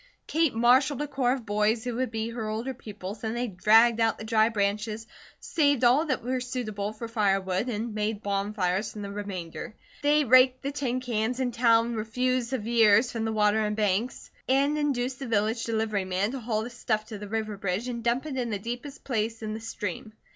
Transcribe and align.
Kate 0.25 0.55
marshalled 0.55 0.99
a 1.03 1.07
corps 1.07 1.33
of 1.33 1.45
boys 1.45 1.83
who 1.83 1.93
would 1.97 2.09
be 2.09 2.29
her 2.31 2.47
older 2.49 2.73
pupils 2.73 3.23
and 3.23 3.37
they 3.37 3.45
dragged 3.45 3.99
out 3.99 4.17
the 4.17 4.23
dry 4.23 4.49
branches, 4.49 5.05
saved 5.39 5.83
all 5.83 6.07
that 6.07 6.23
were 6.23 6.39
suitable 6.39 6.91
for 6.91 7.07
firewood, 7.07 7.69
and 7.69 7.93
made 7.93 8.23
bonfires 8.23 8.91
from 8.91 9.03
the 9.03 9.11
remainder. 9.11 9.75
They 10.01 10.23
raked 10.25 10.63
the 10.63 10.71
tin 10.71 11.01
cans 11.01 11.39
and 11.39 11.53
town 11.53 11.93
refuse 11.93 12.51
of 12.51 12.65
years 12.65 13.11
from 13.11 13.25
the 13.25 13.31
water 13.31 13.63
and 13.63 13.75
banks 13.75 14.31
and 14.49 14.75
induced 14.75 15.19
the 15.19 15.27
village 15.27 15.65
delivery 15.65 16.05
man 16.05 16.31
to 16.31 16.39
haul 16.39 16.63
the 16.63 16.71
stuff 16.71 17.05
to 17.09 17.19
the 17.19 17.27
river 17.29 17.55
bridge 17.55 17.87
and 17.87 18.03
dump 18.03 18.25
it 18.25 18.37
in 18.37 18.49
the 18.49 18.57
deepest 18.57 19.03
place 19.03 19.43
in 19.43 19.53
the 19.53 19.59
stream. 19.59 20.13